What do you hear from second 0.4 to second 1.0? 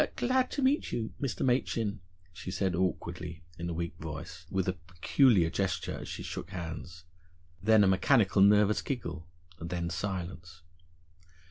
to meet